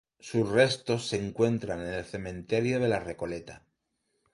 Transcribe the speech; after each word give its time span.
Sus 0.19 0.49
restos 0.49 1.05
se 1.05 1.23
encuentran 1.23 1.79
en 1.81 1.93
el 1.93 2.03
Cementerio 2.05 2.79
de 2.79 2.87
la 2.87 2.97
Recoleta. 2.99 3.61